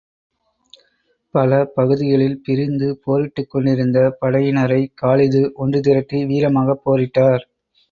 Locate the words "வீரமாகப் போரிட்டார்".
6.25-7.43